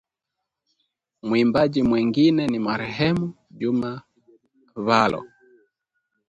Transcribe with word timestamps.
Mwimbaji 1.21 1.81
mwengine 1.83 2.47
ni 2.47 2.59
marehemu 2.59 3.33
Juma 3.51 4.01
Bhalo 4.75 5.21